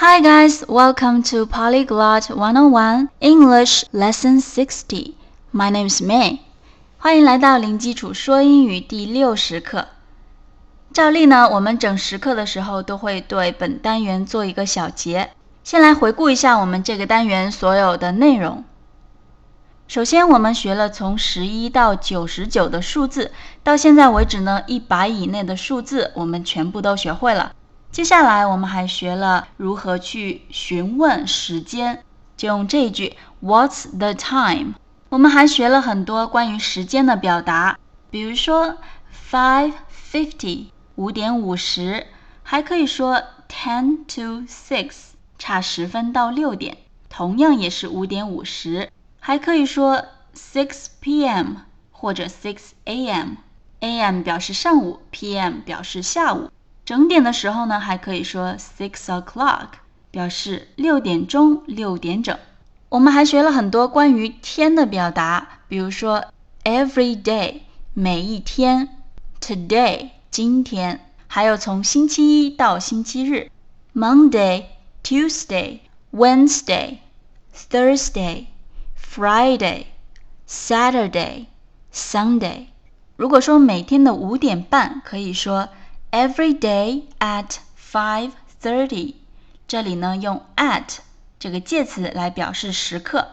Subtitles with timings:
[0.00, 5.16] Hi guys, welcome to Polyglot 101 English Lesson 60.
[5.52, 6.38] My name is May.
[6.98, 9.88] 欢迎来到零基础说英语第六十课。
[10.92, 15.30] 照例呢，我们整十课的时候都会对本单元做一个小结。
[15.64, 18.62] 先来回顾一下我们这个单元所有的内容。
[19.88, 23.32] 首先，我们学了从十一到九十九的数字，
[23.64, 27.50] 到现在为止呢，一百以内的数字我们全部都学会了。
[27.90, 32.04] 接下来我们还学了如何去询问时间，
[32.36, 34.74] 就用这一句 What's the time？
[35.08, 37.78] 我们还学了很多关于时间的表达，
[38.10, 38.76] 比如说
[39.30, 39.72] five
[40.12, 40.66] fifty
[40.96, 42.06] 五点五十，
[42.42, 44.90] 还可以说 ten to six
[45.38, 46.76] 差十分到六点，
[47.08, 50.04] 同样也是五点五十，还可以说
[50.36, 51.54] six p.m.
[51.90, 54.22] 或者 six a.m.，a.m.
[54.22, 55.60] 表示上午，p.m.
[55.64, 56.50] 表示下午。
[56.88, 59.66] 整点的时候呢，还可以说 six o'clock，
[60.10, 62.34] 表示六点钟、六点整。
[62.88, 66.24] 我们还学了很多关于天的表达，比如说
[66.64, 67.56] every day
[67.92, 68.88] 每一天
[69.38, 73.50] ，today 今天，还有从星期一到星期日
[73.94, 74.64] ，Monday、
[75.04, 77.00] Tuesday、Wednesday、
[77.54, 78.46] Thursday、
[78.98, 79.84] Friday、
[80.48, 81.44] Saturday、
[81.92, 82.68] Sunday。
[83.16, 85.68] 如果说每天的五点半，可以说。
[86.10, 88.30] Every day at five
[88.62, 89.14] thirty，
[89.66, 90.96] 这里呢用 at
[91.38, 93.28] 这个介词来表示时刻。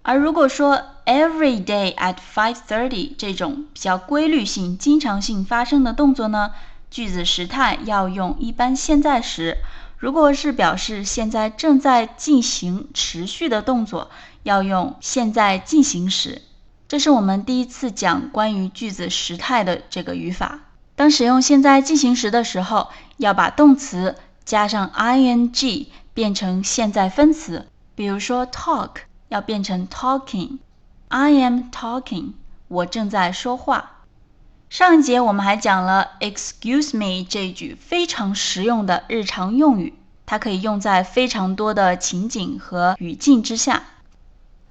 [0.00, 6.52] 而如果说 every day at five thirty 这种比较规律性、经常性发生的动作呢，
[6.90, 9.58] 句子时态要用一般现在时。
[9.98, 14.10] 如果是表示现在正在进行持续的动作，
[14.42, 16.40] 要用现在进行时。
[16.88, 20.60] 这是我们第一次讲关于句子时态的这个语法。
[20.96, 27.68] 当使用现在进行时的时候，要把动词加上 ing 变成现在分词。
[27.94, 28.90] 比如说 talk
[29.28, 32.32] 要变成 talking，I am talking，
[32.68, 33.92] 我正在说话。
[34.68, 43.84] 上一节我们还讲了 excuse me 这句非常实用的日常用语，它可以用在非常多的情景和语境之下。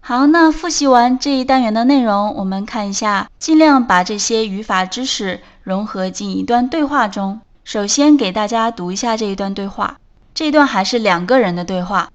[0.00, 7.41] 好，那复习完这一单元的内容，我们看一下，尽量把这些语法知识融合进一段对话中。
[7.63, 9.97] 首先给大家读一下这一段对话，
[10.33, 12.11] 这一段还是两个人的对话。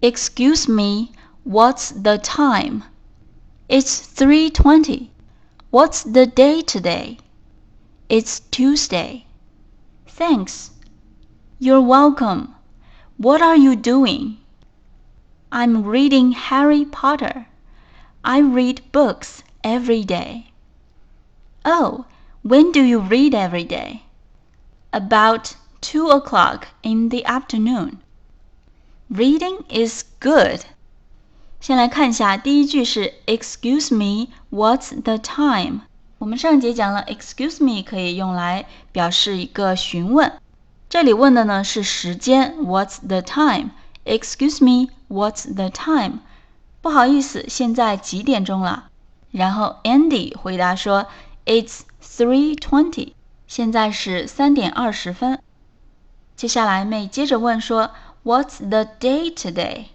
[0.00, 1.10] Excuse me,
[1.44, 2.82] what's the time?
[3.68, 5.08] It's three twenty.
[5.70, 7.18] What's the day today?
[8.08, 9.22] It's Tuesday.
[10.06, 10.68] Thanks.
[11.58, 12.48] You're welcome.
[13.16, 14.36] What are you doing?
[15.50, 17.46] I'm reading Harry Potter.
[18.22, 20.52] I read books every day.
[21.64, 22.04] Oh,
[22.42, 24.00] when do you read every day?
[24.90, 27.98] About two o'clock in the afternoon.
[29.10, 30.60] Reading is good.
[31.60, 35.80] 先来看一下，第一句是 Excuse me, what's the time？
[36.18, 40.32] 我们上节讲了，Excuse me 可以用来表示一个询问，
[40.88, 46.20] 这里问的呢是时间，What's the time？Excuse me, what's the time?
[46.80, 48.90] 不好意思，现在几点钟了？
[49.30, 51.06] 然后 Andy 回答说
[51.49, 53.13] ，It's three twenty，
[53.47, 55.41] 现在是三点二十分。
[56.35, 57.89] 接下来妹接着问说
[58.23, 59.85] ，What's the day today？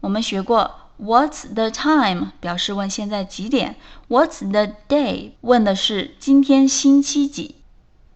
[0.00, 3.76] 我们学过，What's the time 表示问现在几点
[4.08, 7.56] ，What's the day 问的是今天星期几。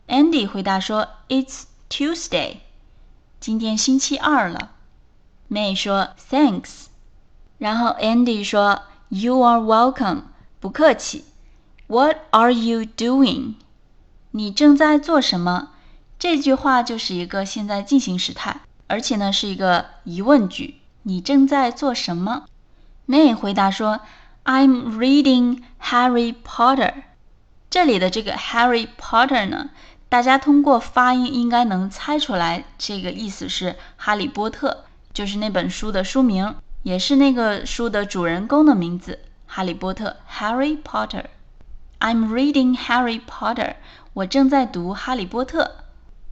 [0.07, 2.61] Andy 回答说，It's Tuesday，
[3.39, 4.71] 今天星期二了。
[5.51, 6.87] May 说 Thanks，
[7.59, 10.23] 然后 Andy 说 You are welcome，
[10.59, 11.27] 不客气。
[11.91, 13.55] What are you doing？
[14.33, 15.71] 你正在做什么？
[16.19, 20.75] 这句话就是一个现在进行时态，而且呢是一个疑问句。
[21.05, 22.45] 你正在做什么
[23.07, 24.01] ？May 回答说
[24.45, 26.93] I'm reading Harry Potter。
[27.71, 29.71] 这里的这个 Harry Potter 呢，
[30.11, 34.85] 大家通过发音应该能猜出来，这个意思是哈利波特。
[35.15, 41.25] 就是那本书的书名，也是那个书的主人公的名字——哈利波特 （Harry Potter）。
[42.01, 43.75] I'm reading Harry Potter。
[44.15, 45.65] 我正在读《哈利波特》。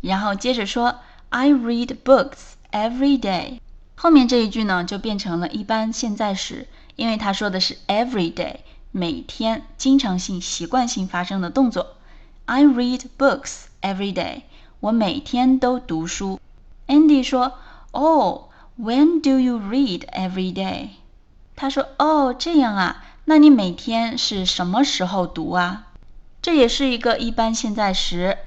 [0.00, 3.60] 然后接着说：“I read books every day。”
[3.96, 8.56] 后面这一句呢，就变成了一般现在时，因为他说的是 every day，
[8.92, 11.96] 每天、经常性、习惯性发生的动作。
[12.44, 14.42] I read books every day。
[14.80, 16.38] 我每天都读书。
[16.86, 17.54] Andy 说
[17.90, 20.90] ：“，Oh，when do you read every day？
[21.56, 25.88] 他说：“哦，这样啊，那你每天是什么时候读啊？”
[26.40, 28.38] 这也是一个一般现在时，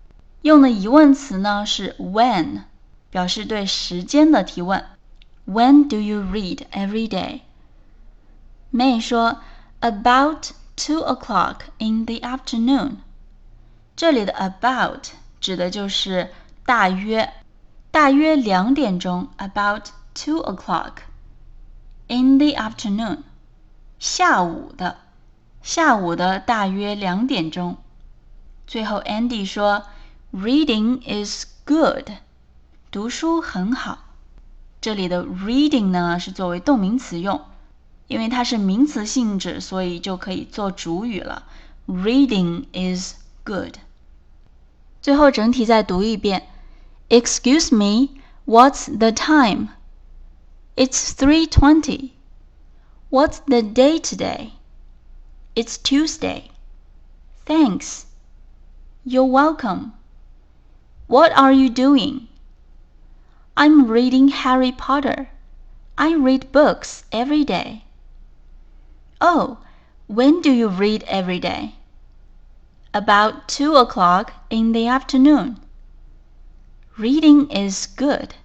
[0.42, 2.64] 用的疑问词呢是 when。
[3.12, 4.86] 表示对时间的提问。
[5.48, 7.42] When do you read every day?
[8.72, 9.40] May 说
[9.82, 12.98] About two o'clock in the afternoon.
[13.96, 15.10] 这里的 about
[15.42, 16.32] 指的就是
[16.66, 17.34] 大约，
[17.90, 19.30] 大约两点钟。
[19.38, 20.98] About two o'clock
[22.08, 23.24] in the afternoon.
[24.00, 24.98] 下午的，
[25.62, 27.78] 下午的大约两点钟。
[28.66, 29.84] 最后，Andy 说
[30.34, 32.10] ：“Reading is good，
[32.92, 34.06] 读书很好。”
[34.80, 37.42] 这里的 reading 呢是作为动名词用，
[38.08, 41.44] 因为它是名词性质，所以就可以做主语了。
[41.86, 43.76] Reading is good。
[45.02, 46.48] 最后整体再读一遍
[47.10, 49.70] ：“Excuse me, what's the time?
[50.78, 52.12] It's three twenty.
[53.12, 54.54] What's the day today?
[55.56, 56.52] It's Tuesday.
[57.44, 58.06] Thanks.
[59.04, 59.94] You're welcome.
[61.08, 62.28] What are you doing?
[63.58, 65.30] I'm reading Harry Potter.
[65.98, 67.86] I read books every day.
[69.20, 69.58] Oh,
[70.06, 71.78] when do you read every day?
[72.94, 75.60] About two o'clock in the afternoon.
[76.96, 78.36] Reading is good.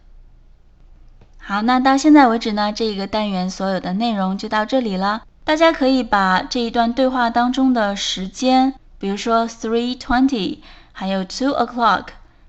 [1.47, 5.25] 好，那到现在为止呢，这一个单元所有的内容就到这里了。
[5.45, 10.61] 大家可以把这一段对话当中的时间比如说 three twenty，
[10.93, 12.05] 还有 two o'clock，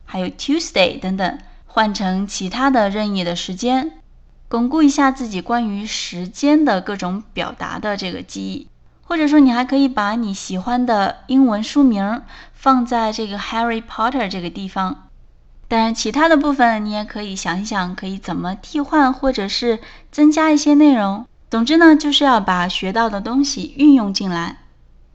[0.05, 1.37] 还有 Tuesday 等等，
[1.67, 3.91] 换成其他的任意的时间，
[4.47, 8.69] 巩固一下自己关于时间的各种表达的这个记忆。
[9.03, 12.21] 或者说，你还可以把你喜欢的英文书名
[12.53, 15.04] 放在这个 Harry Potter 这个地方。
[15.67, 19.79] 当然，其他的部分你也可以想一想，可以怎么替换，或者是
[20.11, 21.25] 增加一些内容。
[21.49, 24.59] 总之呢，就是要把学到的东西运用进来。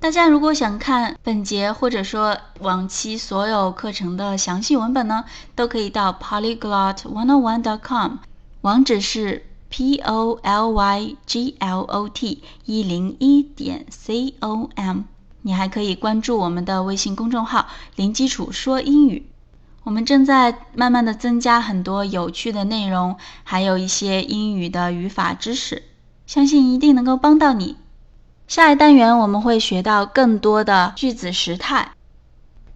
[0.00, 5.25] 大家如果想看本节或者说往期所有课程的详细文本呢，
[5.55, 8.12] 都可以到 polyglot one on one dot com，
[8.62, 15.03] 网址是 p o l y g l o t 一零一点 c o m。
[15.43, 19.26] 你还可以关注我们的微信公众号“零基础说英语”，
[19.91, 25.83] 我们正在慢慢的增加很多有趣的内容，还有一些英语的语法知识，
[26.29, 27.75] 相信一定能够帮到你。
[28.47, 31.91] 下一单元我们会学到更多的句子时态。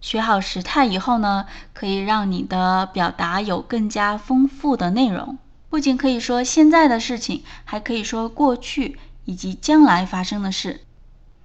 [0.01, 5.37] 学好时态以后呢，可以让你的表达有更加丰富的内容。
[5.69, 10.81] 不仅可以说现在的事情，还可以说过去以及将来发生的事。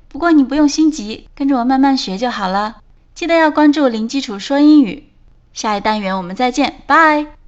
[0.09, 2.79] 不过你不用心急，跟着我慢慢学就好了。
[3.15, 5.07] 记得要关注零基础说英语。
[5.53, 7.40] 下一单元我们再见，拜。